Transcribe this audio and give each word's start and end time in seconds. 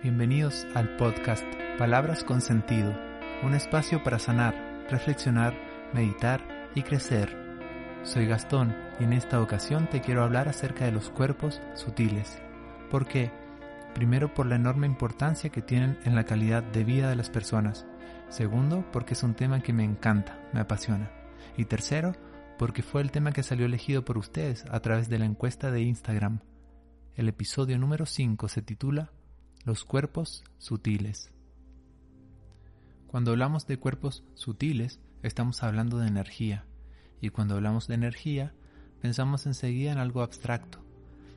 Bienvenidos 0.00 0.64
al 0.76 0.94
podcast 0.96 1.44
Palabras 1.76 2.22
con 2.22 2.40
Sentido, 2.40 2.96
un 3.42 3.54
espacio 3.54 4.04
para 4.04 4.20
sanar, 4.20 4.54
reflexionar, 4.88 5.54
meditar 5.92 6.70
y 6.76 6.82
crecer. 6.82 7.36
Soy 8.04 8.26
Gastón 8.26 8.76
y 9.00 9.04
en 9.04 9.12
esta 9.12 9.42
ocasión 9.42 9.90
te 9.90 10.00
quiero 10.00 10.22
hablar 10.22 10.48
acerca 10.48 10.84
de 10.84 10.92
los 10.92 11.10
cuerpos 11.10 11.60
sutiles. 11.74 12.40
¿Por 12.92 13.08
qué? 13.08 13.32
Primero 13.92 14.32
por 14.32 14.46
la 14.46 14.54
enorme 14.54 14.86
importancia 14.86 15.50
que 15.50 15.62
tienen 15.62 15.98
en 16.04 16.14
la 16.14 16.22
calidad 16.22 16.62
de 16.62 16.84
vida 16.84 17.10
de 17.10 17.16
las 17.16 17.28
personas. 17.28 17.84
Segundo, 18.28 18.88
porque 18.92 19.14
es 19.14 19.24
un 19.24 19.34
tema 19.34 19.64
que 19.64 19.72
me 19.72 19.82
encanta, 19.82 20.38
me 20.52 20.60
apasiona. 20.60 21.10
Y 21.56 21.64
tercero, 21.64 22.12
porque 22.56 22.84
fue 22.84 23.02
el 23.02 23.10
tema 23.10 23.32
que 23.32 23.42
salió 23.42 23.66
elegido 23.66 24.04
por 24.04 24.16
ustedes 24.16 24.64
a 24.70 24.78
través 24.78 25.08
de 25.08 25.18
la 25.18 25.24
encuesta 25.24 25.72
de 25.72 25.82
Instagram. 25.82 26.38
El 27.16 27.28
episodio 27.28 27.80
número 27.80 28.06
5 28.06 28.46
se 28.46 28.62
titula 28.62 29.10
los 29.68 29.84
cuerpos 29.84 30.44
sutiles. 30.56 31.30
Cuando 33.06 33.32
hablamos 33.32 33.66
de 33.66 33.76
cuerpos 33.76 34.24
sutiles, 34.32 34.98
estamos 35.22 35.62
hablando 35.62 35.98
de 35.98 36.08
energía, 36.08 36.64
y 37.20 37.28
cuando 37.28 37.56
hablamos 37.56 37.86
de 37.86 37.96
energía, 37.96 38.54
pensamos 39.02 39.44
enseguida 39.44 39.92
en 39.92 39.98
algo 39.98 40.22
abstracto. 40.22 40.82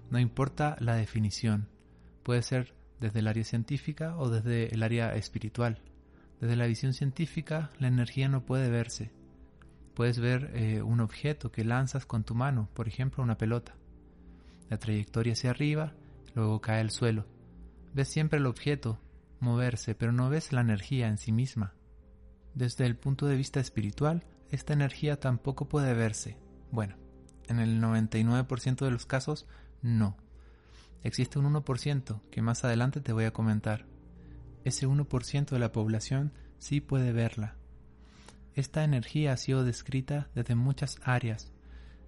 No 0.09 0.17
importa 0.17 0.77
la 0.79 0.95
definición, 0.95 1.67
puede 2.23 2.41
ser 2.41 2.73
desde 3.01 3.19
el 3.19 3.27
área 3.27 3.43
científica 3.43 4.15
o 4.15 4.29
desde 4.29 4.73
el 4.73 4.81
área 4.81 5.13
espiritual. 5.13 5.81
Desde 6.39 6.55
la 6.55 6.67
visión 6.67 6.93
científica, 6.93 7.69
la 7.79 7.89
energía 7.89 8.29
no 8.29 8.45
puede 8.45 8.69
verse. 8.69 9.11
Puedes 9.93 10.21
ver 10.21 10.51
eh, 10.53 10.81
un 10.81 11.01
objeto 11.01 11.51
que 11.51 11.65
lanzas 11.65 12.05
con 12.05 12.23
tu 12.23 12.33
mano, 12.33 12.69
por 12.75 12.87
ejemplo 12.87 13.25
una 13.25 13.37
pelota. 13.37 13.75
La 14.69 14.77
trayectoria 14.77 15.33
hacia 15.33 15.49
arriba, 15.49 15.95
luego 16.33 16.61
cae 16.61 16.79
al 16.79 16.91
suelo 16.91 17.25
Ves 17.93 18.07
siempre 18.07 18.39
el 18.39 18.45
objeto 18.45 18.99
moverse, 19.41 19.95
pero 19.95 20.11
no 20.11 20.29
ves 20.29 20.53
la 20.53 20.61
energía 20.61 21.07
en 21.07 21.17
sí 21.17 21.31
misma. 21.31 21.73
Desde 22.53 22.85
el 22.85 22.95
punto 22.95 23.25
de 23.25 23.35
vista 23.35 23.59
espiritual, 23.59 24.23
esta 24.49 24.73
energía 24.73 25.19
tampoco 25.19 25.67
puede 25.67 25.93
verse. 25.93 26.37
Bueno, 26.71 26.95
en 27.47 27.59
el 27.59 27.81
99% 27.81 28.85
de 28.85 28.91
los 28.91 29.05
casos, 29.05 29.47
no. 29.81 30.15
Existe 31.03 31.39
un 31.39 31.51
1% 31.53 32.21
que 32.29 32.41
más 32.41 32.63
adelante 32.63 33.01
te 33.01 33.13
voy 33.13 33.25
a 33.25 33.33
comentar. 33.33 33.85
Ese 34.63 34.87
1% 34.87 35.49
de 35.49 35.59
la 35.59 35.71
población 35.71 36.33
sí 36.59 36.79
puede 36.79 37.11
verla. 37.11 37.55
Esta 38.53 38.83
energía 38.83 39.33
ha 39.33 39.37
sido 39.37 39.63
descrita 39.63 40.29
desde 40.35 40.55
muchas 40.55 40.99
áreas. 41.03 41.51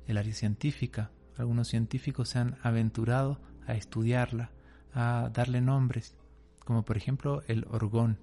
El 0.05 0.17
área 0.17 0.33
científica, 0.33 1.11
algunos 1.37 1.69
científicos 1.69 2.29
se 2.29 2.39
han 2.39 2.57
aventurado 2.61 3.41
a 3.65 3.73
estudiarla, 3.73 4.51
a 4.93 5.29
darle 5.33 5.61
nombres, 5.61 6.15
como 6.59 6.83
por 6.83 6.97
ejemplo 6.97 7.41
el 7.47 7.65
orgón. 7.69 8.17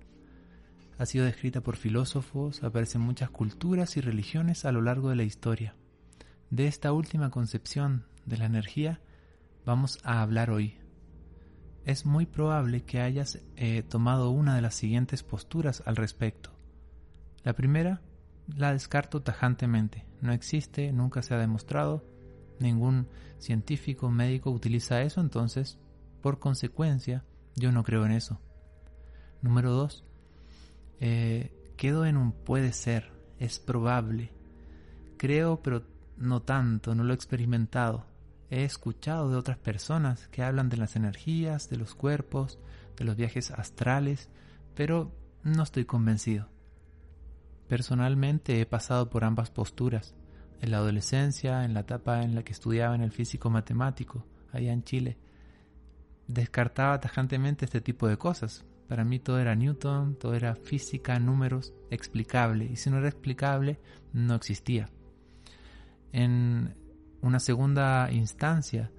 Ha 0.98 1.06
sido 1.06 1.24
descrita 1.24 1.62
por 1.62 1.77
filósofos, 1.77 2.62
aparece 2.62 2.98
en 2.98 3.04
muchas 3.04 3.30
culturas 3.30 3.96
y 3.96 4.00
religiones 4.00 4.64
a 4.64 4.72
lo 4.72 4.82
largo 4.82 5.08
de 5.08 5.16
la 5.16 5.22
historia. 5.22 5.74
De 6.50 6.66
esta 6.66 6.92
última 6.92 7.30
concepción 7.30 8.04
de 8.27 8.36
la 8.36 8.44
energía 8.46 9.00
vamos 9.64 9.98
a 10.02 10.20
hablar 10.20 10.50
hoy. 10.50 10.77
Es 11.84 12.04
muy 12.04 12.27
probable 12.27 12.82
que 12.82 13.00
hayas 13.00 13.40
eh, 13.56 13.82
tomado 13.82 14.30
una 14.30 14.55
de 14.55 14.62
las 14.62 14.74
siguientes 14.74 15.22
posturas 15.22 15.82
al 15.86 15.96
respecto. 15.96 16.50
La 17.42 17.55
primera 17.55 18.02
la 18.56 18.72
descarto 18.72 19.22
tajantemente. 19.22 20.05
No 20.20 20.32
existe, 20.32 20.92
nunca 20.92 21.22
se 21.22 21.34
ha 21.34 21.38
demostrado, 21.38 22.05
ningún 22.58 23.08
científico 23.38 24.10
médico 24.10 24.50
utiliza 24.50 25.02
eso, 25.02 25.20
entonces 25.20 25.78
por 26.20 26.38
consecuencia, 26.38 27.24
yo 27.56 27.72
no 27.72 27.84
creo 27.84 28.04
en 28.04 28.12
eso. 28.12 28.40
Número 29.42 29.72
dos, 29.72 30.04
eh, 31.00 31.52
quedo 31.77 32.04
en 32.04 32.16
un 32.16 32.32
puede 32.32 32.72
ser, 32.72 33.10
es 33.38 33.58
probable. 33.58 34.32
Creo, 35.17 35.62
pero 35.62 35.84
no 36.17 36.42
tanto, 36.42 36.95
no 36.95 37.05
lo 37.05 37.12
he 37.12 37.17
experimentado. 37.17 38.06
He 38.50 38.64
escuchado 38.64 39.30
de 39.30 39.36
otras 39.36 39.58
personas 39.58 40.28
que 40.28 40.42
hablan 40.42 40.68
de 40.68 40.77
las 40.77 40.96
energías, 40.96 41.70
de 41.70 41.77
los 41.77 41.95
cuerpos, 41.95 42.58
de 42.96 43.05
los 43.05 43.16
viajes 43.16 43.50
astrales, 43.50 44.28
pero 44.74 45.12
no 45.42 45.62
estoy 45.62 45.84
convencido. 45.84 46.48
Personalmente 47.68 48.61
he 48.61 48.66
pasado 48.66 49.08
por 49.08 49.24
ambas 49.24 49.50
posturas, 49.50 50.14
en 50.61 50.70
la 50.72 50.78
adolescencia, 50.78 51.64
en 51.64 51.72
la 51.72 51.80
etapa 51.80 52.22
en 52.22 52.34
la 52.34 52.42
que 52.42 52.52
estudiaba 52.52 52.95
en 52.95 53.02
el 53.02 53.12
físico 53.12 53.48
matemático, 53.48 54.27
allá 54.52 54.72
en 54.72 54.83
Chile, 54.83 55.16
descartaba 56.30 57.01
tajantemente 57.01 57.64
este 57.64 57.80
tipo 57.80 58.08
de 58.08 58.17
cosas. 58.17 58.64
Para 58.89 59.05
mí 59.05 59.18
todo 59.18 59.39
era 59.39 59.55
Newton, 59.55 60.17
todo 60.17 60.35
era 60.35 60.55
física, 60.55 61.18
números, 61.18 61.73
explicable. 61.91 62.64
Y 62.64 62.77
si 62.77 62.91
no 62.91 62.98
era 62.98 63.08
explicable, 63.08 63.79
no 64.13 64.35
existía. 64.35 64.89
En 66.13 66.74
una 67.20 67.39
segunda 67.39 68.11
instancia, 68.11 68.90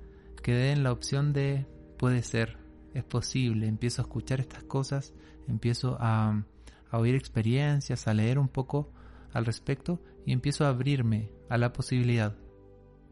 quedé 0.43 0.71
en 0.71 0.83
la 0.83 0.91
opción 0.91 1.33
de 1.33 1.65
puede 1.97 2.21
ser, 2.23 2.57
es 2.93 3.03
posible. 3.03 3.67
Empiezo 3.67 4.01
a 4.01 4.05
escuchar 4.05 4.39
estas 4.39 4.63
cosas, 4.63 5.13
empiezo 5.47 5.97
a, 5.99 6.43
a 6.89 6.97
oír 6.97 7.15
experiencias, 7.15 8.07
a 8.07 8.13
leer 8.13 8.39
un 8.39 8.47
poco 8.47 8.91
al 9.33 9.45
respecto 9.45 10.01
y 10.25 10.33
empiezo 10.33 10.65
a 10.65 10.69
abrirme 10.69 11.31
a 11.49 11.57
la 11.57 11.73
posibilidad. 11.73 12.35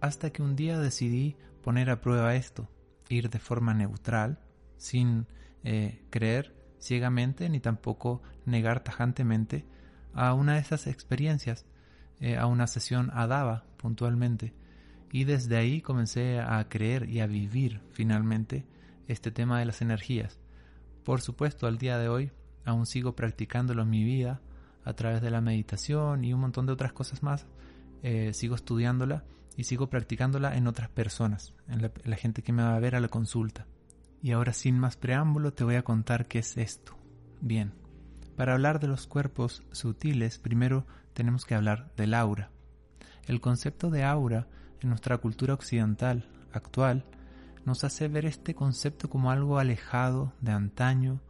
Hasta 0.01 0.29
que 0.31 0.41
un 0.41 0.55
día 0.55 0.79
decidí 0.79 1.35
poner 1.61 1.89
a 1.89 1.99
prueba 1.99 2.35
esto 2.35 2.69
ir 3.09 3.29
de 3.29 3.39
forma 3.39 3.73
neutral, 3.73 4.39
sin 4.77 5.27
eh, 5.63 6.01
creer 6.09 6.55
ciegamente 6.79 7.49
ni 7.49 7.59
tampoco 7.59 8.21
negar 8.45 8.83
tajantemente 8.83 9.65
a 10.13 10.33
una 10.33 10.53
de 10.53 10.59
esas 10.59 10.87
experiencias, 10.87 11.65
eh, 12.19 12.37
a 12.37 12.45
una 12.45 12.67
sesión 12.67 13.11
a 13.13 13.27
Dava 13.27 13.65
puntualmente. 13.77 14.53
Y 15.11 15.23
desde 15.23 15.57
ahí 15.57 15.81
comencé 15.81 16.39
a 16.39 16.67
creer 16.69 17.09
y 17.09 17.19
a 17.19 17.27
vivir 17.27 17.81
finalmente 17.91 18.65
este 19.07 19.31
tema 19.31 19.59
de 19.59 19.65
las 19.65 19.81
energías. 19.81 20.39
Por 21.03 21.21
supuesto, 21.21 21.67
al 21.67 21.77
día 21.77 21.97
de 21.97 22.09
hoy 22.09 22.31
aún 22.63 22.85
sigo 22.85 23.15
practicándolo 23.15 23.81
en 23.81 23.89
mi 23.89 24.03
vida 24.03 24.41
a 24.83 24.93
través 24.93 25.21
de 25.21 25.31
la 25.31 25.41
meditación 25.41 26.23
y 26.23 26.33
un 26.33 26.41
montón 26.41 26.65
de 26.65 26.73
otras 26.73 26.93
cosas 26.93 27.23
más. 27.23 27.47
Eh, 28.03 28.33
sigo 28.33 28.55
estudiándola 28.55 29.23
y 29.57 29.65
sigo 29.65 29.89
practicándola 29.89 30.55
en 30.55 30.67
otras 30.67 30.89
personas, 30.89 31.53
en 31.67 31.81
la, 31.81 32.15
gente 32.15 32.41
que 32.41 32.53
me 32.53 32.63
va 32.63 32.75
a 32.75 32.79
ver 32.79 32.95
a 32.95 32.99
la 32.99 33.07
consulta. 33.07 33.67
Y 34.21 34.31
ahora 34.31 34.53
sin 34.53 34.79
más 34.79 34.97
preámbulo 34.97 35.53
te 35.53 35.63
voy 35.63 35.75
a 35.75 35.83
contar 35.83 36.27
qué 36.27 36.39
es 36.39 36.57
esto. 36.57 36.95
Bien, 37.41 37.73
para 38.35 38.53
hablar 38.53 38.79
de 38.79 38.87
los 38.87 39.07
cuerpos 39.07 39.63
sutiles, 39.71 40.39
primero 40.39 40.85
tenemos 41.13 41.45
que 41.45 41.55
hablar 41.55 41.91
del 41.95 42.13
aura. 42.13 42.51
El 43.27 43.41
concepto 43.41 43.89
de 43.89 44.03
aura 44.03 44.47
en 44.81 44.89
nuestra 44.89 45.17
cultura 45.17 45.53
occidental 45.53 46.29
actual 46.51 47.05
nos 47.65 47.83
hace 47.83 48.07
ver 48.07 48.25
este 48.25 48.55
concepto 48.55 49.09
como 49.09 49.31
algo 49.31 49.59
alejado 49.59 50.33
de 50.41 50.51
antaño, 50.51 51.21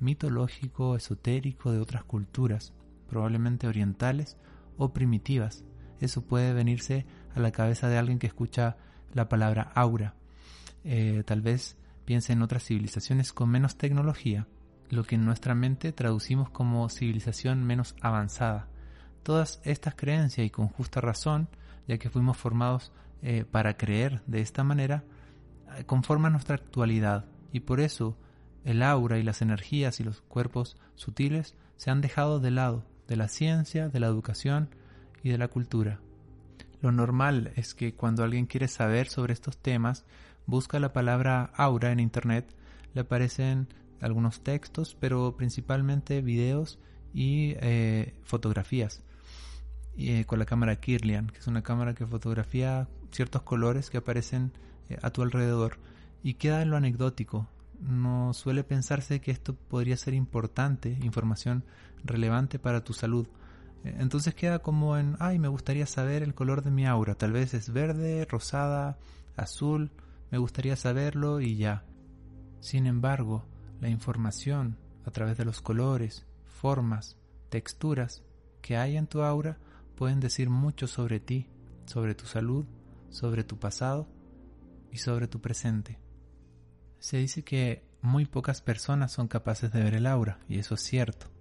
mitológico, 0.00 0.96
esotérico 0.96 1.72
de 1.72 1.80
otras 1.80 2.04
culturas, 2.04 2.72
probablemente 3.08 3.66
orientales 3.66 4.36
o 4.76 4.92
primitivas. 4.92 5.64
Eso 6.00 6.22
puede 6.22 6.52
venirse 6.52 7.06
a 7.34 7.40
la 7.40 7.52
cabeza 7.52 7.88
de 7.88 7.98
alguien 7.98 8.18
que 8.18 8.26
escucha 8.26 8.76
la 9.14 9.28
palabra 9.28 9.70
aura. 9.74 10.14
Eh, 10.84 11.22
tal 11.26 11.40
vez 11.42 11.76
piense 12.04 12.32
en 12.32 12.42
otras 12.42 12.64
civilizaciones 12.64 13.32
con 13.32 13.48
menos 13.48 13.76
tecnología, 13.76 14.46
lo 14.90 15.04
que 15.04 15.14
en 15.14 15.24
nuestra 15.24 15.54
mente 15.54 15.92
traducimos 15.92 16.50
como 16.50 16.88
civilización 16.88 17.64
menos 17.64 17.94
avanzada. 18.00 18.68
Todas 19.22 19.60
estas 19.64 19.94
creencias 19.94 20.46
y 20.46 20.50
con 20.50 20.68
justa 20.68 21.00
razón, 21.00 21.48
ya 21.86 21.98
que 21.98 22.10
fuimos 22.10 22.36
formados 22.36 22.92
eh, 23.22 23.44
para 23.48 23.76
creer 23.76 24.22
de 24.26 24.40
esta 24.40 24.64
manera, 24.64 25.04
eh, 25.76 25.84
conforman 25.84 26.32
nuestra 26.32 26.56
actualidad 26.56 27.26
y 27.52 27.60
por 27.60 27.80
eso 27.80 28.16
el 28.64 28.82
aura 28.82 29.18
y 29.18 29.22
las 29.22 29.42
energías 29.42 30.00
y 30.00 30.04
los 30.04 30.20
cuerpos 30.22 30.76
sutiles 30.94 31.54
se 31.76 31.90
han 31.90 32.00
dejado 32.00 32.40
de 32.40 32.50
lado 32.50 32.84
de 33.08 33.16
la 33.16 33.28
ciencia, 33.28 33.88
de 33.88 34.00
la 34.00 34.06
educación 34.06 34.68
y 35.22 35.30
de 35.30 35.38
la 35.38 35.48
cultura. 35.48 36.00
Lo 36.82 36.92
normal 36.92 37.52
es 37.56 37.74
que 37.74 37.94
cuando 37.94 38.24
alguien 38.24 38.46
quiere 38.46 38.68
saber 38.68 39.08
sobre 39.08 39.32
estos 39.32 39.56
temas, 39.56 40.04
busca 40.46 40.80
la 40.80 40.92
palabra 40.92 41.52
aura 41.54 41.92
en 41.92 42.00
Internet, 42.00 42.54
le 42.92 43.02
aparecen 43.02 43.68
algunos 44.00 44.42
textos, 44.42 44.96
pero 44.98 45.36
principalmente 45.36 46.20
videos 46.20 46.78
y 47.14 47.54
eh, 47.60 48.14
fotografías 48.24 49.02
eh, 49.96 50.24
con 50.24 50.38
la 50.38 50.44
cámara 50.46 50.76
Kirlian, 50.76 51.28
que 51.28 51.38
es 51.38 51.46
una 51.46 51.62
cámara 51.62 51.94
que 51.94 52.06
fotografía 52.06 52.88
ciertos 53.12 53.42
colores 53.42 53.90
que 53.90 53.98
aparecen 53.98 54.52
eh, 54.88 54.98
a 55.02 55.10
tu 55.10 55.22
alrededor 55.22 55.78
y 56.22 56.34
queda 56.34 56.62
en 56.62 56.70
lo 56.70 56.76
anecdótico. 56.76 57.46
No 57.80 58.32
suele 58.32 58.64
pensarse 58.64 59.20
que 59.20 59.30
esto 59.30 59.54
podría 59.54 59.96
ser 59.96 60.14
importante, 60.14 60.98
información 61.02 61.64
relevante 62.04 62.58
para 62.58 62.82
tu 62.82 62.92
salud. 62.92 63.26
Entonces 63.84 64.34
queda 64.34 64.60
como 64.60 64.96
en, 64.96 65.16
ay, 65.18 65.38
me 65.38 65.48
gustaría 65.48 65.86
saber 65.86 66.22
el 66.22 66.34
color 66.34 66.62
de 66.62 66.70
mi 66.70 66.86
aura. 66.86 67.14
Tal 67.14 67.32
vez 67.32 67.54
es 67.54 67.72
verde, 67.72 68.24
rosada, 68.24 68.98
azul. 69.36 69.90
Me 70.30 70.38
gustaría 70.38 70.76
saberlo 70.76 71.40
y 71.40 71.56
ya. 71.56 71.84
Sin 72.60 72.86
embargo, 72.86 73.44
la 73.80 73.88
información 73.88 74.78
a 75.04 75.10
través 75.10 75.36
de 75.36 75.44
los 75.44 75.60
colores, 75.60 76.26
formas, 76.44 77.16
texturas 77.48 78.22
que 78.60 78.76
hay 78.76 78.96
en 78.96 79.08
tu 79.08 79.22
aura 79.22 79.58
pueden 79.96 80.20
decir 80.20 80.48
mucho 80.48 80.86
sobre 80.86 81.18
ti, 81.18 81.48
sobre 81.86 82.14
tu 82.14 82.26
salud, 82.26 82.64
sobre 83.10 83.42
tu 83.42 83.58
pasado 83.58 84.08
y 84.92 84.98
sobre 84.98 85.26
tu 85.26 85.40
presente. 85.40 85.98
Se 87.00 87.16
dice 87.16 87.42
que 87.42 87.84
muy 88.00 88.26
pocas 88.26 88.62
personas 88.62 89.10
son 89.10 89.26
capaces 89.26 89.72
de 89.72 89.82
ver 89.82 89.94
el 89.94 90.06
aura, 90.06 90.38
y 90.48 90.58
eso 90.58 90.74
es 90.74 90.82
cierto. 90.82 91.31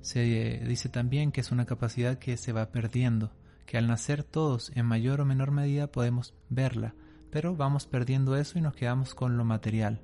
Se 0.00 0.62
dice 0.66 0.88
también 0.88 1.32
que 1.32 1.40
es 1.40 1.50
una 1.50 1.66
capacidad 1.66 2.18
que 2.18 2.36
se 2.36 2.52
va 2.52 2.70
perdiendo, 2.70 3.32
que 3.66 3.78
al 3.78 3.86
nacer 3.86 4.24
todos 4.24 4.72
en 4.74 4.86
mayor 4.86 5.20
o 5.20 5.24
menor 5.24 5.50
medida 5.50 5.92
podemos 5.92 6.34
verla, 6.48 6.94
pero 7.30 7.56
vamos 7.56 7.86
perdiendo 7.86 8.36
eso 8.36 8.58
y 8.58 8.62
nos 8.62 8.74
quedamos 8.74 9.14
con 9.14 9.36
lo 9.36 9.44
material. 9.44 10.00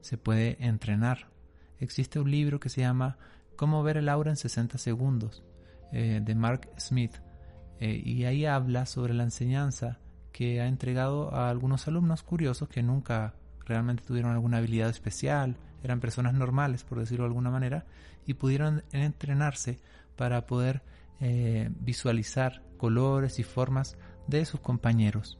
Se 0.00 0.18
puede 0.18 0.56
entrenar. 0.64 1.30
Existe 1.78 2.18
un 2.18 2.30
libro 2.30 2.58
que 2.58 2.68
se 2.68 2.80
llama 2.80 3.18
Cómo 3.54 3.82
ver 3.82 3.98
el 3.98 4.08
aura 4.08 4.30
en 4.30 4.36
60 4.36 4.78
segundos, 4.78 5.44
eh, 5.92 6.20
de 6.22 6.34
Mark 6.34 6.68
Smith, 6.78 7.16
eh, 7.78 8.02
y 8.04 8.24
ahí 8.24 8.46
habla 8.46 8.86
sobre 8.86 9.14
la 9.14 9.22
enseñanza 9.22 9.98
que 10.32 10.60
ha 10.60 10.66
entregado 10.66 11.34
a 11.34 11.50
algunos 11.50 11.86
alumnos 11.88 12.22
curiosos 12.22 12.68
que 12.68 12.82
nunca 12.82 13.34
realmente 13.64 14.02
tuvieron 14.04 14.32
alguna 14.32 14.58
habilidad 14.58 14.90
especial, 14.90 15.56
eran 15.86 16.00
personas 16.00 16.34
normales, 16.34 16.84
por 16.84 16.98
decirlo 16.98 17.24
de 17.24 17.28
alguna 17.28 17.50
manera, 17.50 17.86
y 18.26 18.34
pudieron 18.34 18.82
entrenarse 18.92 19.78
para 20.16 20.46
poder 20.46 20.82
eh, 21.20 21.70
visualizar 21.80 22.62
colores 22.76 23.38
y 23.38 23.44
formas 23.44 23.96
de 24.26 24.44
sus 24.44 24.60
compañeros. 24.60 25.38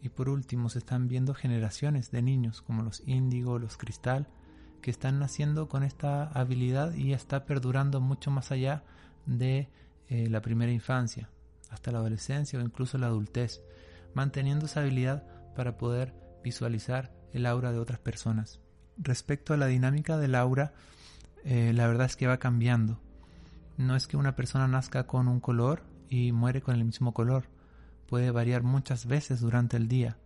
Y 0.00 0.08
por 0.08 0.28
último, 0.28 0.68
se 0.70 0.78
están 0.78 1.08
viendo 1.08 1.34
generaciones 1.34 2.10
de 2.10 2.22
niños 2.22 2.62
como 2.62 2.82
los 2.82 3.02
índigo, 3.06 3.58
los 3.58 3.76
cristal, 3.76 4.28
que 4.80 4.90
están 4.90 5.18
naciendo 5.18 5.68
con 5.68 5.82
esta 5.82 6.24
habilidad 6.24 6.94
y 6.94 7.12
está 7.12 7.44
perdurando 7.44 8.00
mucho 8.00 8.30
más 8.30 8.50
allá 8.50 8.84
de 9.26 9.68
eh, 10.08 10.28
la 10.30 10.40
primera 10.40 10.72
infancia, 10.72 11.28
hasta 11.68 11.92
la 11.92 11.98
adolescencia 11.98 12.58
o 12.58 12.62
incluso 12.62 12.96
la 12.96 13.08
adultez, 13.08 13.60
manteniendo 14.14 14.66
esa 14.66 14.80
habilidad 14.80 15.26
para 15.54 15.76
poder 15.76 16.14
visualizar 16.42 17.12
el 17.32 17.44
aura 17.44 17.72
de 17.72 17.78
otras 17.78 17.98
personas. 17.98 18.60
Respecto 19.02 19.54
a 19.54 19.56
la 19.56 19.66
dinámica 19.66 20.18
del 20.18 20.34
aura, 20.34 20.74
eh, 21.44 21.72
la 21.74 21.86
verdad 21.86 22.06
es 22.06 22.16
que 22.16 22.26
va 22.26 22.38
cambiando. 22.38 23.00
No 23.78 23.96
es 23.96 24.06
que 24.06 24.18
una 24.18 24.36
persona 24.36 24.68
nazca 24.68 25.06
con 25.06 25.26
un 25.26 25.40
color 25.40 25.82
y 26.10 26.32
muere 26.32 26.60
con 26.60 26.74
el 26.74 26.84
mismo 26.84 27.14
color 27.14 27.44
puede 28.06 28.30
variar 28.30 28.62
muchas 28.62 29.06
veces 29.06 29.40
durante 29.40 29.78
el 29.78 29.88
día. 29.88 30.18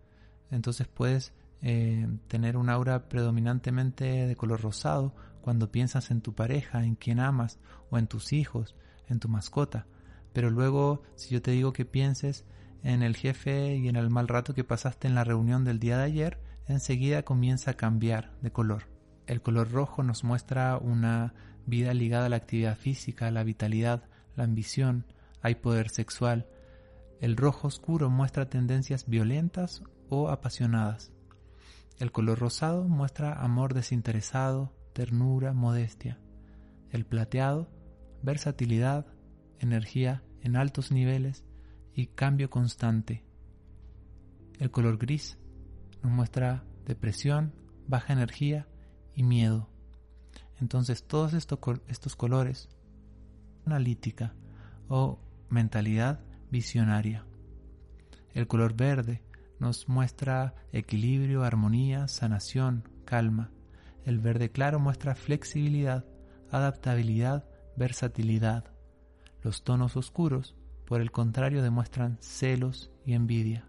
Entonces 0.51 0.87
puedes 0.87 1.33
eh, 1.61 2.07
tener 2.27 2.57
un 2.57 2.69
aura 2.69 3.07
predominantemente 3.07 4.27
de 4.27 4.35
color 4.35 4.61
rosado 4.61 5.15
cuando 5.41 5.71
piensas 5.71 6.11
en 6.11 6.21
tu 6.21 6.33
pareja, 6.33 6.83
en 6.83 6.95
quien 6.95 7.19
amas, 7.19 7.59
o 7.91 7.97
en 7.97 8.07
tus 8.07 8.33
hijos, 8.33 8.75
en 9.07 9.19
tu 9.19 9.29
mascota. 9.29 9.85
Pero 10.33 10.49
luego, 10.49 11.03
si 11.15 11.29
yo 11.29 11.41
te 11.41 11.51
digo 11.51 11.71
que 11.71 11.85
pienses 11.85 12.43
en 12.83 13.03
el 13.03 13.15
jefe 13.15 13.75
y 13.75 13.87
en 13.87 13.95
el 13.95 14.09
mal 14.09 14.27
rato 14.27 14.53
que 14.53 14.63
pasaste 14.63 15.07
en 15.07 15.15
la 15.15 15.23
reunión 15.23 15.63
del 15.63 15.79
día 15.79 15.97
de 15.97 16.03
ayer, 16.03 16.39
enseguida 16.67 17.23
comienza 17.23 17.71
a 17.71 17.75
cambiar 17.75 18.31
de 18.41 18.51
color. 18.51 18.83
El 19.27 19.41
color 19.41 19.71
rojo 19.71 20.03
nos 20.03 20.23
muestra 20.23 20.77
una 20.77 21.33
vida 21.65 21.93
ligada 21.93 22.27
a 22.27 22.29
la 22.29 22.35
actividad 22.35 22.77
física, 22.77 23.31
la 23.31 23.43
vitalidad, 23.43 24.03
la 24.35 24.43
ambición, 24.43 25.05
hay 25.41 25.55
poder 25.55 25.89
sexual, 25.89 26.47
el 27.21 27.37
rojo 27.37 27.67
oscuro 27.67 28.09
muestra 28.09 28.49
tendencias 28.49 29.07
violentas 29.07 29.83
o 30.09 30.29
apasionadas. 30.29 31.11
El 31.97 32.11
color 32.11 32.39
rosado 32.39 32.87
muestra 32.87 33.33
amor 33.33 33.73
desinteresado, 33.73 34.73
ternura, 34.93 35.53
modestia. 35.53 36.19
El 36.91 37.05
plateado, 37.05 37.69
versatilidad, 38.21 39.07
energía 39.59 40.23
en 40.41 40.57
altos 40.57 40.91
niveles 40.91 41.45
y 41.93 42.07
cambio 42.07 42.49
constante. 42.49 43.23
El 44.59 44.71
color 44.71 44.97
gris 44.97 45.39
nos 46.05 46.13
muestra 46.13 46.63
depresión, 46.85 47.51
baja 47.87 48.13
energía 48.13 48.67
y 49.15 49.23
miedo. 49.23 49.69
Entonces 50.61 51.03
todos 51.03 51.33
estos, 51.33 51.57
estos 51.87 52.15
colores, 52.15 52.69
analítica 53.65 54.35
o 54.87 55.19
mentalidad 55.49 56.19
visionaria. 56.51 57.25
El 58.35 58.45
color 58.45 58.75
verde 58.75 59.23
nos 59.59 59.89
muestra 59.89 60.53
equilibrio, 60.71 61.43
armonía, 61.43 62.07
sanación, 62.07 62.87
calma. 63.03 63.49
El 64.03 64.19
verde 64.19 64.51
claro 64.51 64.79
muestra 64.79 65.15
flexibilidad, 65.15 66.05
adaptabilidad, 66.51 67.49
versatilidad. 67.77 68.65
Los 69.41 69.63
tonos 69.63 69.97
oscuros, 69.97 70.55
por 70.85 71.01
el 71.01 71.09
contrario, 71.09 71.63
demuestran 71.63 72.19
celos 72.21 72.91
y 73.05 73.13
envidia. 73.13 73.65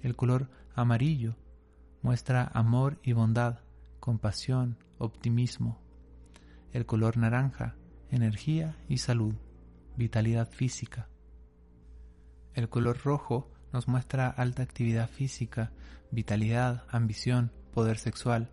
El 0.00 0.16
color 0.16 0.48
amarillo 0.80 1.34
muestra 2.02 2.48
amor 2.54 3.00
y 3.02 3.12
bondad, 3.12 3.58
compasión, 3.98 4.78
optimismo. 4.98 5.80
El 6.72 6.86
color 6.86 7.16
naranja, 7.16 7.74
energía 8.10 8.76
y 8.88 8.98
salud, 8.98 9.34
vitalidad 9.96 10.48
física. 10.48 11.08
El 12.54 12.68
color 12.68 13.00
rojo 13.02 13.50
nos 13.72 13.88
muestra 13.88 14.28
alta 14.28 14.62
actividad 14.62 15.08
física, 15.10 15.72
vitalidad, 16.12 16.84
ambición, 16.90 17.50
poder 17.74 17.98
sexual. 17.98 18.48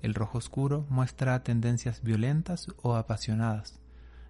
El 0.00 0.14
rojo 0.14 0.38
oscuro 0.38 0.86
muestra 0.88 1.42
tendencias 1.42 2.02
violentas 2.02 2.68
o 2.80 2.94
apasionadas. 2.96 3.82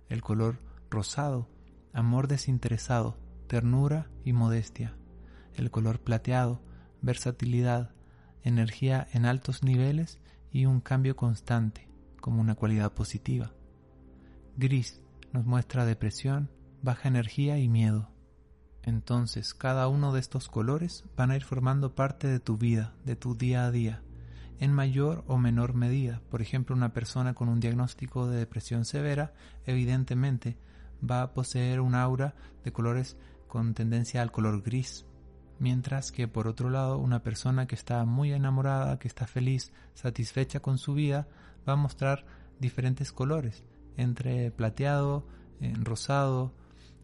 El 0.08 0.20
color 0.20 0.58
rosado, 0.90 1.48
amor 1.92 2.26
desinteresado, 2.26 3.16
ternura 3.46 4.10
y 4.24 4.32
modestia. 4.32 4.96
El 5.54 5.70
color 5.70 6.00
plateado, 6.00 6.60
versatilidad, 7.02 7.90
energía 8.42 9.06
en 9.12 9.26
altos 9.26 9.62
niveles 9.62 10.18
y 10.52 10.66
un 10.66 10.80
cambio 10.80 11.16
constante, 11.16 11.88
como 12.20 12.40
una 12.40 12.54
cualidad 12.54 12.92
positiva. 12.92 13.52
Gris 14.56 15.02
nos 15.32 15.44
muestra 15.44 15.84
depresión, 15.84 16.50
baja 16.82 17.08
energía 17.08 17.58
y 17.58 17.68
miedo. 17.68 18.10
Entonces 18.82 19.52
cada 19.52 19.88
uno 19.88 20.12
de 20.12 20.20
estos 20.20 20.48
colores 20.48 21.04
van 21.16 21.30
a 21.30 21.36
ir 21.36 21.44
formando 21.44 21.94
parte 21.94 22.28
de 22.28 22.40
tu 22.40 22.56
vida, 22.56 22.94
de 23.04 23.16
tu 23.16 23.34
día 23.34 23.66
a 23.66 23.70
día, 23.70 24.02
en 24.60 24.72
mayor 24.72 25.24
o 25.26 25.38
menor 25.38 25.74
medida. 25.74 26.22
Por 26.30 26.40
ejemplo, 26.40 26.74
una 26.74 26.92
persona 26.92 27.34
con 27.34 27.48
un 27.48 27.60
diagnóstico 27.60 28.28
de 28.28 28.38
depresión 28.38 28.84
severa 28.84 29.34
evidentemente 29.66 30.56
va 31.08 31.22
a 31.22 31.34
poseer 31.34 31.80
un 31.80 31.94
aura 31.94 32.34
de 32.64 32.72
colores 32.72 33.16
con 33.48 33.74
tendencia 33.74 34.22
al 34.22 34.32
color 34.32 34.62
gris, 34.62 35.04
mientras 35.58 36.12
que 36.12 36.28
por 36.28 36.48
otro 36.48 36.70
lado 36.70 36.98
una 36.98 37.22
persona 37.22 37.66
que 37.66 37.74
está 37.74 38.04
muy 38.04 38.32
enamorada, 38.32 38.98
que 38.98 39.08
está 39.08 39.26
feliz, 39.26 39.72
satisfecha 39.94 40.60
con 40.60 40.78
su 40.78 40.94
vida, 40.94 41.28
va 41.68 41.74
a 41.74 41.76
mostrar 41.76 42.24
diferentes 42.58 43.12
colores, 43.12 43.64
entre 43.96 44.50
plateado, 44.50 45.26
rosado, 45.82 46.52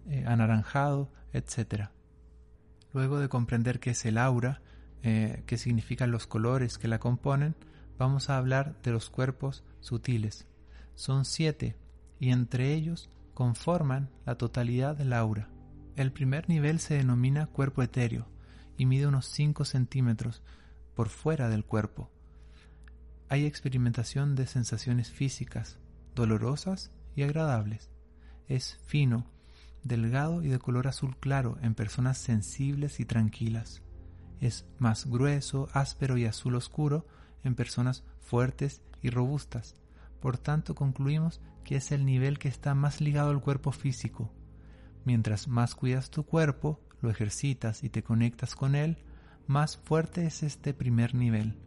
eh, 0.06 0.24
anaranjado, 0.26 1.10
etc. 1.32 1.88
Luego 2.92 3.18
de 3.18 3.28
comprender 3.28 3.80
qué 3.80 3.90
es 3.90 4.04
el 4.04 4.18
aura, 4.18 4.60
eh, 5.02 5.42
qué 5.46 5.56
significan 5.56 6.10
los 6.10 6.26
colores 6.26 6.78
que 6.78 6.88
la 6.88 6.98
componen, 6.98 7.56
vamos 7.98 8.30
a 8.30 8.36
hablar 8.36 8.76
de 8.82 8.92
los 8.92 9.10
cuerpos 9.10 9.64
sutiles. 9.80 10.46
Son 10.94 11.24
siete 11.24 11.76
y 12.20 12.30
entre 12.30 12.74
ellos 12.74 13.10
conforman 13.34 14.10
la 14.26 14.36
totalidad 14.36 14.96
del 14.96 15.12
aura. 15.12 15.48
El 15.96 16.12
primer 16.12 16.48
nivel 16.48 16.78
se 16.78 16.94
denomina 16.94 17.46
cuerpo 17.46 17.82
etéreo 17.82 18.26
y 18.82 18.84
mide 18.84 19.06
unos 19.06 19.26
5 19.26 19.64
centímetros 19.64 20.42
por 20.96 21.08
fuera 21.08 21.48
del 21.48 21.64
cuerpo. 21.64 22.10
Hay 23.28 23.46
experimentación 23.46 24.34
de 24.34 24.48
sensaciones 24.48 25.08
físicas, 25.08 25.78
dolorosas 26.16 26.90
y 27.14 27.22
agradables. 27.22 27.92
Es 28.48 28.80
fino, 28.84 29.30
delgado 29.84 30.42
y 30.42 30.48
de 30.48 30.58
color 30.58 30.88
azul 30.88 31.16
claro 31.16 31.58
en 31.62 31.76
personas 31.76 32.18
sensibles 32.18 32.98
y 32.98 33.04
tranquilas. 33.04 33.82
Es 34.40 34.66
más 34.80 35.06
grueso, 35.06 35.68
áspero 35.72 36.18
y 36.18 36.24
azul 36.24 36.56
oscuro 36.56 37.06
en 37.44 37.54
personas 37.54 38.02
fuertes 38.18 38.82
y 39.00 39.10
robustas. 39.10 39.76
Por 40.18 40.38
tanto, 40.38 40.74
concluimos 40.74 41.40
que 41.62 41.76
es 41.76 41.92
el 41.92 42.04
nivel 42.04 42.40
que 42.40 42.48
está 42.48 42.74
más 42.74 43.00
ligado 43.00 43.30
al 43.30 43.42
cuerpo 43.42 43.70
físico. 43.70 44.32
Mientras 45.04 45.46
más 45.46 45.76
cuidas 45.76 46.10
tu 46.10 46.24
cuerpo, 46.24 46.80
lo 47.02 47.10
ejercitas 47.10 47.84
y 47.84 47.90
te 47.90 48.02
conectas 48.02 48.54
con 48.54 48.74
él, 48.74 48.96
más 49.46 49.76
fuerte 49.76 50.24
es 50.24 50.42
este 50.42 50.72
primer 50.72 51.14
nivel. 51.14 51.58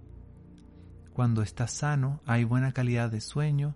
Cuando 1.13 1.41
estás 1.41 1.71
sano, 1.71 2.21
hay 2.25 2.43
buena 2.43 2.71
calidad 2.71 3.11
de 3.11 3.21
sueño, 3.21 3.75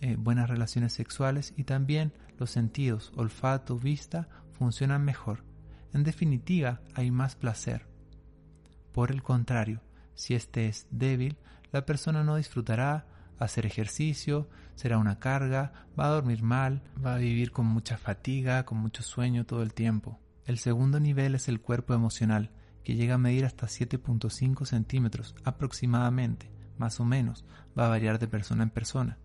eh, 0.00 0.16
buenas 0.18 0.50
relaciones 0.50 0.92
sexuales 0.92 1.54
y 1.56 1.64
también 1.64 2.12
los 2.38 2.50
sentidos, 2.50 3.12
olfato, 3.16 3.78
vista, 3.78 4.28
funcionan 4.58 5.04
mejor. 5.04 5.44
En 5.92 6.02
definitiva, 6.02 6.80
hay 6.94 7.10
más 7.10 7.36
placer. 7.36 7.86
Por 8.92 9.10
el 9.10 9.22
contrario, 9.22 9.80
si 10.14 10.34
éste 10.34 10.66
es 10.66 10.86
débil, 10.90 11.36
la 11.72 11.86
persona 11.86 12.24
no 12.24 12.36
disfrutará 12.36 13.06
hacer 13.38 13.66
ejercicio, 13.66 14.48
será 14.74 14.98
una 14.98 15.18
carga, 15.18 15.72
va 15.98 16.06
a 16.06 16.10
dormir 16.10 16.42
mal, 16.42 16.82
va 17.04 17.14
a 17.14 17.18
vivir 17.18 17.50
con 17.50 17.66
mucha 17.66 17.96
fatiga, 17.96 18.64
con 18.64 18.78
mucho 18.78 19.02
sueño 19.02 19.44
todo 19.46 19.62
el 19.62 19.74
tiempo. 19.74 20.18
El 20.46 20.58
segundo 20.58 21.00
nivel 21.00 21.34
es 21.34 21.48
el 21.48 21.60
cuerpo 21.60 21.94
emocional, 21.94 22.50
que 22.82 22.94
llega 22.94 23.14
a 23.14 23.18
medir 23.18 23.46
hasta 23.46 23.66
7.5 23.66 24.66
centímetros 24.66 25.34
aproximadamente, 25.42 26.50
más 26.76 27.00
o 27.00 27.04
menos, 27.06 27.44
va 27.78 27.86
a 27.86 27.88
variar 27.88 28.18
de 28.18 28.28
persona 28.28 28.62
en 28.62 28.70
persona. 28.70 29.18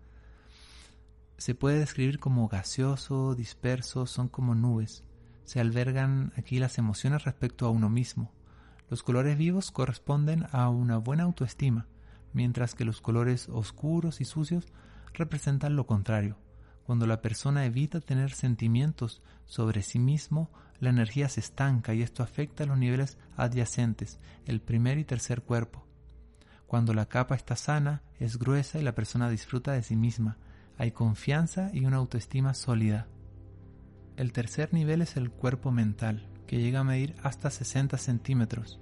Se 1.36 1.54
puede 1.54 1.78
describir 1.78 2.18
como 2.18 2.48
gaseoso, 2.48 3.34
disperso, 3.34 4.06
son 4.06 4.28
como 4.28 4.54
nubes. 4.54 5.04
Se 5.44 5.60
albergan 5.60 6.32
aquí 6.36 6.58
las 6.58 6.78
emociones 6.78 7.24
respecto 7.24 7.66
a 7.66 7.70
uno 7.70 7.90
mismo. 7.90 8.32
Los 8.88 9.02
colores 9.02 9.36
vivos 9.36 9.70
corresponden 9.70 10.46
a 10.52 10.68
una 10.70 10.96
buena 10.96 11.24
autoestima, 11.24 11.86
mientras 12.32 12.74
que 12.74 12.84
los 12.84 13.00
colores 13.00 13.48
oscuros 13.48 14.20
y 14.20 14.24
sucios 14.24 14.66
representan 15.12 15.76
lo 15.76 15.86
contrario. 15.86 16.38
Cuando 16.84 17.06
la 17.06 17.20
persona 17.22 17.64
evita 17.64 18.00
tener 18.00 18.32
sentimientos 18.32 19.22
sobre 19.46 19.82
sí 19.82 19.98
mismo, 19.98 20.50
la 20.80 20.90
energía 20.90 21.28
se 21.28 21.40
estanca 21.40 21.94
y 21.94 22.02
esto 22.02 22.22
afecta 22.22 22.64
a 22.64 22.66
los 22.66 22.78
niveles 22.78 23.18
adyacentes, 23.36 24.18
el 24.46 24.60
primer 24.60 24.98
y 24.98 25.04
tercer 25.04 25.42
cuerpo. 25.42 25.86
Cuando 26.66 26.94
la 26.94 27.06
capa 27.06 27.34
está 27.34 27.56
sana, 27.56 28.02
es 28.18 28.38
gruesa 28.38 28.78
y 28.78 28.82
la 28.82 28.94
persona 28.94 29.28
disfruta 29.28 29.72
de 29.72 29.82
sí 29.82 29.96
misma. 29.96 30.38
Hay 30.78 30.92
confianza 30.92 31.70
y 31.72 31.84
una 31.84 31.96
autoestima 31.96 32.54
sólida. 32.54 33.08
El 34.16 34.32
tercer 34.32 34.72
nivel 34.72 35.02
es 35.02 35.16
el 35.16 35.30
cuerpo 35.30 35.72
mental, 35.72 36.28
que 36.46 36.58
llega 36.58 36.80
a 36.80 36.84
medir 36.84 37.14
hasta 37.22 37.50
60 37.50 37.98
centímetros. 37.98 38.80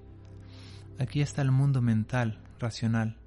Aquí 0.99 1.21
está 1.21 1.43
el 1.43 1.51
mundo 1.51 1.81
mental, 1.81 2.43
racional, 2.59 3.19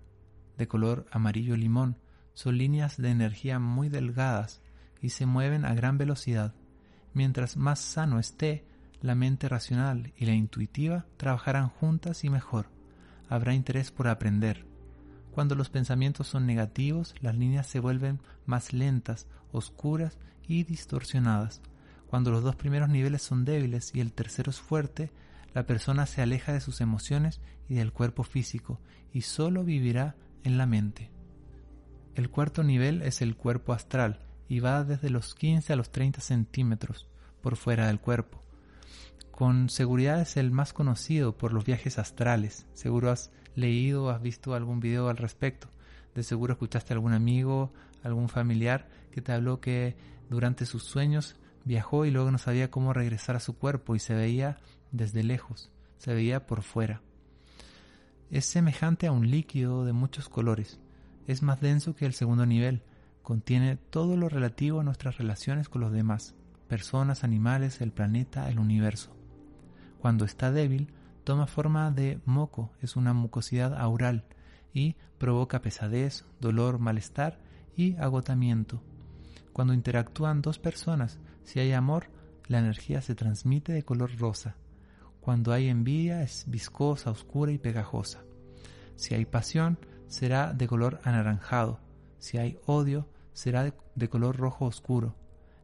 de 0.58 0.68
color 0.68 1.08
amarillo 1.12 1.56
limón. 1.56 1.98
Son 2.34 2.58
líneas 2.58 2.98
de 2.98 3.10
energía 3.10 3.60
muy 3.60 3.90
delgadas 3.90 4.62
y 5.02 5.10
se 5.10 5.26
mueven 5.26 5.66
a 5.66 5.74
gran 5.74 5.98
velocidad. 5.98 6.54
Mientras 7.14 7.58
más 7.58 7.80
sano 7.80 8.20
esté, 8.20 8.66
la 9.02 9.16
mente 9.16 9.50
racional 9.50 10.14
y 10.16 10.26
la 10.26 10.34
intuitiva 10.34 11.06
trabajarán 11.18 11.70
juntas 11.70 12.24
y 12.24 12.30
mejor. 12.30 12.68
Habrá 13.30 13.54
interés 13.54 13.92
por 13.92 14.08
aprender. 14.08 14.66
Cuando 15.32 15.56
los 15.56 15.70
pensamientos 15.70 16.28
son 16.28 16.46
negativos, 16.46 17.16
las 17.22 17.36
líneas 17.36 17.68
se 17.68 17.80
vuelven 17.80 18.20
más 18.46 18.74
lentas, 18.74 19.28
oscuras 19.52 20.18
y 20.48 20.64
distorsionadas. 20.64 21.62
Cuando 22.08 22.32
los 22.32 22.44
dos 22.44 22.56
primeros 22.56 22.90
niveles 22.90 23.22
son 23.22 23.46
débiles 23.46 23.92
y 23.96 24.02
el 24.02 24.12
tercero 24.12 24.52
es 24.52 24.60
fuerte, 24.60 25.12
la 25.54 25.66
persona 25.66 26.06
se 26.06 26.22
aleja 26.22 26.54
de 26.54 26.62
sus 26.62 26.82
emociones 26.82 27.40
y 27.70 27.76
del 27.76 27.94
cuerpo 27.94 28.24
físico 28.24 28.80
y 29.14 29.22
solo 29.22 29.64
vivirá 29.64 30.16
en 30.44 30.58
la 30.58 30.66
mente. 30.66 31.10
El 32.16 32.30
cuarto 32.30 32.64
nivel 32.64 33.02
es 33.04 33.22
el 33.22 33.36
cuerpo 33.36 33.72
astral 33.72 34.20
y 34.50 34.60
va 34.60 34.84
desde 34.84 35.10
los 35.10 35.34
15 35.34 35.72
a 35.72 35.76
los 35.78 35.92
30 35.92 36.20
centímetros 36.20 37.08
por 37.42 37.56
fuera 37.56 37.88
del 37.88 38.00
cuerpo. 38.00 38.42
Con 39.32 39.70
seguridad 39.70 40.22
es 40.22 40.36
el 40.36 40.52
más 40.52 40.74
conocido 40.74 41.38
por 41.38 41.54
los 41.54 41.66
viajes 41.66 41.98
astrales. 41.98 42.66
Seguro 42.74 43.12
has 43.12 43.32
leído 43.56 44.06
o 44.06 44.10
has 44.10 44.22
visto 44.22 44.54
algún 44.54 44.82
video 44.82 45.08
al 45.08 45.18
respecto. 45.18 45.70
De 46.14 46.24
seguro 46.24 46.54
escuchaste 46.54 46.94
a 46.94 46.96
algún 46.96 47.14
amigo, 47.14 47.72
algún 48.04 48.28
familiar 48.28 48.90
que 49.12 49.22
te 49.22 49.32
habló 49.32 49.62
que 49.62 49.96
durante 50.30 50.66
sus 50.66 50.84
sueños 50.84 51.38
viajó 51.64 52.06
y 52.06 52.12
luego 52.12 52.30
no 52.30 52.38
sabía 52.38 52.70
cómo 52.70 52.92
regresar 52.92 53.38
a 53.38 53.40
su 53.40 53.58
cuerpo 53.58 53.96
y 53.96 54.00
se 54.00 54.14
veía 54.14 54.58
desde 54.92 55.24
lejos, 55.24 55.72
se 55.98 56.14
veía 56.14 56.46
por 56.46 56.62
fuera. 56.62 57.02
Es 58.30 58.46
semejante 58.46 59.08
a 59.08 59.12
un 59.12 59.32
líquido 59.32 59.86
de 59.86 59.94
muchos 59.94 60.28
colores. 60.28 60.80
Es 61.28 61.42
más 61.42 61.62
denso 61.62 61.96
que 61.96 62.06
el 62.06 62.14
segundo 62.14 62.46
nivel. 62.46 62.84
Contiene 63.22 63.78
todo 63.78 64.18
lo 64.18 64.30
relativo 64.30 64.80
a 64.80 64.84
nuestras 64.84 65.18
relaciones 65.18 65.70
con 65.70 65.82
los 65.82 65.92
demás, 65.92 66.36
personas, 66.68 67.24
animales, 67.24 67.82
el 67.82 67.92
planeta, 67.92 68.50
el 68.50 68.60
universo. 68.60 69.16
Cuando 70.00 70.26
está 70.26 70.52
débil, 70.52 70.92
toma 71.24 71.46
forma 71.48 71.92
de 71.92 72.20
moco, 72.26 72.72
es 72.82 72.96
una 72.96 73.14
mucosidad 73.14 73.80
aural 73.80 74.26
y 74.74 74.96
provoca 75.18 75.62
pesadez, 75.62 76.26
dolor, 76.40 76.80
malestar 76.80 77.40
y 77.76 77.96
agotamiento. 77.98 78.82
Cuando 79.54 79.74
interactúan 79.74 80.42
dos 80.42 80.60
personas, 80.60 81.20
si 81.44 81.60
hay 81.60 81.74
amor, 81.74 82.08
la 82.48 82.60
energía 82.60 83.02
se 83.02 83.16
transmite 83.16 83.72
de 83.74 83.84
color 83.84 84.18
rosa. 84.18 84.56
Cuando 85.20 85.54
hay 85.54 85.68
envidia 85.68 86.24
es 86.24 86.46
viscosa, 86.48 87.12
oscura 87.12 87.52
y 87.52 87.58
pegajosa. 87.58 88.24
Si 88.96 89.14
hay 89.14 89.26
pasión, 89.26 89.78
será 90.12 90.54
de 90.54 90.68
color 90.68 91.00
anaranjado. 91.06 91.80
Si 92.20 92.38
hay 92.38 92.60
odio, 92.66 93.08
será 93.32 93.64
de, 93.64 94.10
color 94.10 94.36
rojo 94.36 94.66
oscuro. 94.66 95.16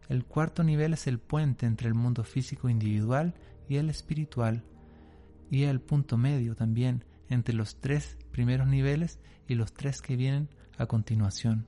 El 0.07 0.23
cuarto 0.23 0.63
nivel 0.63 0.93
es 0.93 1.05
el 1.05 1.19
puente 1.19 1.65
entre 1.65 1.89
el 1.89 1.93
mundo 1.93 2.23
físico 2.23 2.69
individual 2.69 3.35
y 3.67 3.75
el 3.75 3.89
espiritual, 3.89 4.63
y 5.51 5.63
el 5.63 5.81
punto 5.81 6.17
medio 6.17 6.55
también 6.55 7.03
entre 7.29 7.53
los 7.53 7.75
tres 7.81 8.17
primeros 8.31 8.67
niveles 8.67 9.19
y 9.49 9.55
los 9.55 9.73
tres 9.73 10.01
que 10.01 10.15
vienen 10.15 10.49
a 10.77 10.85
continuación. 10.85 11.67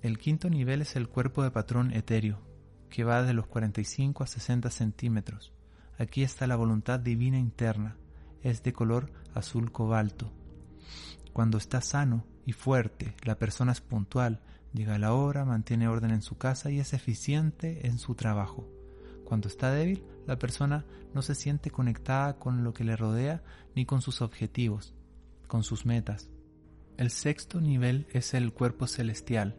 El 0.00 0.18
quinto 0.18 0.48
nivel 0.48 0.82
es 0.82 0.94
el 0.94 1.08
cuerpo 1.08 1.42
de 1.42 1.50
patrón 1.50 1.92
etéreo, 1.92 2.40
que 2.90 3.02
va 3.02 3.24
de 3.24 3.34
los 3.34 3.48
45 3.48 4.22
a 4.22 4.26
60 4.28 4.70
centímetros. 4.70 5.52
Aquí 5.98 6.22
está 6.22 6.46
la 6.46 6.54
voluntad 6.54 7.00
divina 7.00 7.38
interna. 7.38 7.96
Es 8.42 8.62
de 8.62 8.72
color 8.72 9.10
azul 9.34 9.72
cobalto. 9.72 10.30
Cuando 11.34 11.58
está 11.58 11.82
sano 11.82 12.24
y 12.46 12.52
fuerte, 12.54 13.14
la 13.24 13.38
persona 13.38 13.72
es 13.72 13.82
puntual, 13.82 14.40
llega 14.72 14.94
a 14.94 14.98
la 14.98 15.12
hora, 15.12 15.44
mantiene 15.44 15.88
orden 15.88 16.12
en 16.12 16.22
su 16.22 16.38
casa 16.38 16.70
y 16.70 16.80
es 16.80 16.94
eficiente 16.94 17.86
en 17.86 17.98
su 17.98 18.14
trabajo. 18.14 18.66
Cuando 19.26 19.48
está 19.48 19.70
débil, 19.70 20.02
la 20.26 20.38
persona 20.38 20.86
no 21.12 21.20
se 21.20 21.34
siente 21.34 21.70
conectada 21.70 22.38
con 22.38 22.64
lo 22.64 22.72
que 22.72 22.84
le 22.84 22.96
rodea 22.96 23.42
ni 23.74 23.84
con 23.84 24.00
sus 24.00 24.22
objetivos, 24.22 24.94
con 25.46 25.62
sus 25.62 25.84
metas. 25.84 26.30
El 26.96 27.10
sexto 27.10 27.60
nivel 27.60 28.06
es 28.12 28.32
el 28.32 28.54
cuerpo 28.54 28.86
celestial, 28.86 29.58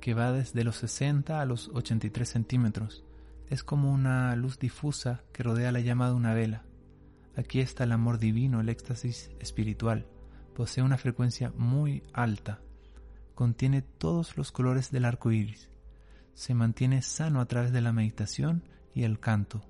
que 0.00 0.14
va 0.14 0.32
desde 0.32 0.64
los 0.64 0.76
60 0.76 1.38
a 1.38 1.44
los 1.44 1.68
83 1.68 2.26
centímetros 2.26 3.04
es 3.52 3.62
como 3.62 3.92
una 3.92 4.34
luz 4.34 4.58
difusa 4.58 5.24
que 5.30 5.42
rodea 5.42 5.72
la 5.72 5.80
llama 5.80 6.08
de 6.08 6.14
una 6.14 6.32
vela. 6.32 6.62
Aquí 7.36 7.60
está 7.60 7.84
el 7.84 7.92
amor 7.92 8.18
divino, 8.18 8.62
el 8.62 8.70
éxtasis 8.70 9.30
espiritual. 9.40 10.06
Posee 10.54 10.84
una 10.84 10.98
frecuencia 10.98 11.52
muy 11.56 12.02
alta. 12.12 12.60
Contiene 13.34 13.82
todos 13.82 14.36
los 14.36 14.52
colores 14.52 14.90
del 14.90 15.04
arco 15.04 15.32
iris. 15.32 15.70
Se 16.34 16.54
mantiene 16.54 17.02
sano 17.02 17.40
a 17.40 17.46
través 17.46 17.72
de 17.72 17.80
la 17.80 17.92
meditación 17.92 18.62
y 18.94 19.04
el 19.04 19.18
canto. 19.18 19.62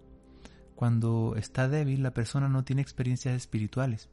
Cuando 0.75 1.37
está 1.37 1.69
débil, 1.69 2.03
la 2.03 2.13
persona 2.13 2.49
no 2.49 2.65
tiene 2.65 2.83
experiencias 2.83 3.37
espirituales. 3.37 4.09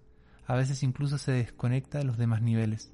A 0.45 0.55
veces 0.55 0.83
incluso 0.83 1.17
se 1.17 1.31
desconecta 1.31 1.97
de 1.97 2.03
los 2.03 2.17
demás 2.17 2.41
niveles. 2.41 2.91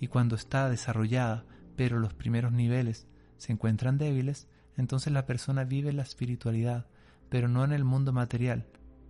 Y 0.00 0.08
cuando 0.08 0.36
está 0.36 0.68
desarrollada, 0.68 1.44
pero 1.76 1.98
los 1.98 2.12
primeros 2.12 2.52
niveles 2.52 3.06
se 3.38 3.52
encuentran 3.52 3.98
débiles, 3.98 4.48
entonces 4.76 5.12
la 5.12 5.26
persona 5.26 5.64
vive 5.64 5.92
la 5.92 6.02
espiritualidad, 6.02 6.86
pero 7.30 7.48
no 7.48 7.64
en 7.64 7.72
el 7.72 7.84
mundo 7.84 8.12
material. 8.12 8.66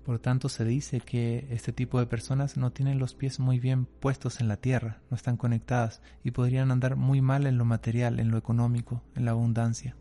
Por 0.06 0.20
tanto, 0.20 0.48
se 0.48 0.64
dice 0.64 1.00
que 1.00 1.48
este 1.50 1.72
tipo 1.72 1.98
de 1.98 2.06
personas 2.06 2.56
no 2.56 2.70
tienen 2.70 3.00
los 3.00 3.14
pies 3.14 3.40
muy 3.40 3.58
bien 3.58 3.86
puestos 3.86 4.40
en 4.40 4.46
la 4.46 4.56
tierra, 4.56 5.02
no 5.10 5.16
están 5.16 5.36
conectadas 5.36 6.00
y 6.22 6.30
podrían 6.30 6.70
andar 6.70 6.94
muy 6.94 7.20
mal 7.20 7.44
en 7.44 7.58
lo 7.58 7.64
material, 7.64 8.20
en 8.20 8.30
lo 8.30 8.38
económico, 8.38 9.02
en 9.16 9.24
la 9.24 9.32
abundancia. 9.32 9.96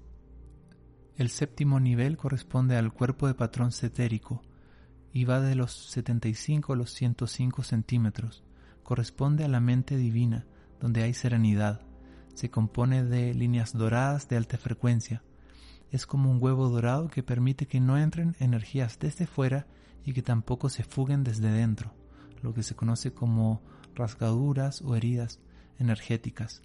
El 1.18 1.32
séptimo 1.32 1.80
nivel 1.80 2.18
corresponde 2.18 2.78
al 2.78 2.94
cuerpo 2.94 3.26
de 3.26 3.34
patrón 3.34 3.72
cetérico 3.72 4.44
y 5.12 5.26
va 5.26 5.42
de 5.42 5.56
los 5.56 5.72
75 5.72 6.74
a 6.74 6.76
los 6.76 6.92
105 6.92 7.64
centímetros. 7.64 8.44
Corresponde 8.84 9.44
a 9.44 9.48
la 9.48 9.60
mente 9.60 9.98
divina, 9.98 10.46
donde 10.80 11.02
hay 11.02 11.16
serenidad. 11.16 11.82
Se 12.36 12.52
compone 12.52 13.04
de 13.04 13.34
líneas 13.34 13.74
doradas 13.74 14.30
de 14.30 14.38
alta 14.38 14.60
frecuencia, 14.60 15.24
es 15.90 16.06
como 16.06 16.30
un 16.30 16.44
huevo 16.44 16.70
dorado 16.70 17.08
que 17.08 17.24
permite 17.24 17.66
que 17.66 17.80
no 17.80 17.98
entren 17.98 18.36
energías 18.40 19.00
desde 19.00 19.26
fuera 19.26 19.66
y 20.06 20.14
que 20.14 20.22
tampoco 20.22 20.70
se 20.70 20.84
fuguen 20.84 21.24
desde 21.24 21.52
dentro, 21.52 21.94
lo 22.42 22.54
que 22.54 22.64
se 22.64 22.76
conoce 22.76 23.14
como 23.14 23.62
rasgaduras 23.96 24.82
o 24.82 24.96
heridas 24.96 25.40
energéticas. 25.80 26.62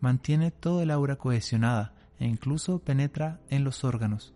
Mantiene 0.00 0.50
todo 0.50 0.82
el 0.82 0.90
aura 0.90 1.16
cohesionada 1.16 1.94
e 2.18 2.26
incluso 2.26 2.78
penetra 2.78 3.40
en 3.48 3.64
los 3.64 3.84
órganos. 3.84 4.32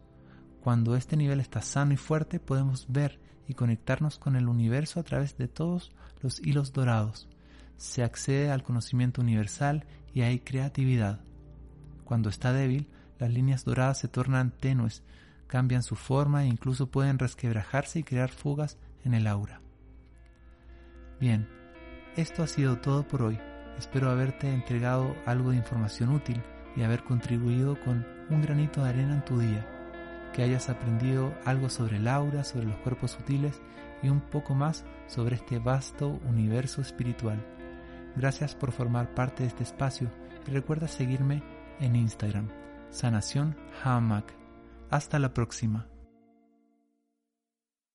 Cuando 0.61 0.97
este 0.97 1.17
nivel 1.17 1.41
está 1.41 1.63
sano 1.63 1.93
y 1.93 1.97
fuerte 1.97 2.41
podemos 2.41 2.87
ver 2.89 3.21
y 3.47 3.55
conectarnos 3.55 4.19
con 4.19 4.37
el 4.37 4.49
universo 4.49 4.99
a 4.99 5.03
través 5.03 5.37
de 5.37 5.49
todos 5.49 5.93
los 6.21 6.41
hilos 6.41 6.73
dorados. 6.73 7.29
Se 7.77 8.03
accede 8.03 8.51
al 8.51 8.63
conocimiento 8.63 9.21
universal 9.21 9.85
y 10.15 10.23
hay 10.23 10.41
creatividad. 10.41 11.21
Cuando 12.05 12.31
está 12.31 12.53
débil, 12.53 12.89
las 13.19 13.31
líneas 13.31 13.65
doradas 13.65 13.99
se 13.99 14.09
tornan 14.09 14.51
tenues, 14.51 15.03
cambian 15.47 15.83
su 15.83 15.97
forma 15.97 16.45
e 16.45 16.47
incluso 16.47 16.91
pueden 16.91 17.19
resquebrajarse 17.19 18.01
y 18.01 18.05
crear 18.05 18.31
fugas 18.31 18.79
en 19.05 19.15
el 19.15 19.27
aura. 19.27 19.61
Bien, 21.21 21.49
esto 22.17 22.43
ha 22.43 22.47
sido 22.47 22.79
todo 22.79 23.07
por 23.07 23.23
hoy. 23.23 23.39
Espero 23.79 24.11
haberte 24.11 24.53
entregado 24.53 25.17
algo 25.27 25.51
de 25.51 25.57
información 25.57 26.11
útil 26.11 26.43
y 26.77 26.83
haber 26.83 27.05
contribuido 27.05 27.81
con 27.81 28.07
un 28.31 28.43
granito 28.43 28.83
de 28.83 28.91
arena 28.91 29.15
en 29.15 29.25
tu 29.25 29.39
día. 29.39 29.67
Que 30.33 30.43
hayas 30.43 30.69
aprendido 30.69 31.33
algo 31.45 31.69
sobre 31.69 31.97
el 31.99 32.09
aura, 32.09 32.45
sobre 32.45 32.67
los 32.67 32.77
cuerpos 32.79 33.13
sutiles 33.13 33.61
y 34.03 34.09
un 34.09 34.21
poco 34.21 34.55
más 34.55 34.85
sobre 35.07 35.37
este 35.37 35.59
vasto 35.59 36.21
universo 36.29 36.81
espiritual. 36.81 37.45
Gracias 38.17 38.55
por 38.55 38.73
formar 38.73 39.15
parte 39.15 39.43
de 39.43 39.49
este 39.49 39.63
espacio 39.63 40.11
y 40.47 40.51
recuerda 40.51 40.89
seguirme 40.89 41.43
en 41.81 41.97
Instagram, 41.97 42.49
Sanación. 42.91 43.57
Hasta 44.91 45.19
la 45.19 45.35
próxima. 45.35 45.94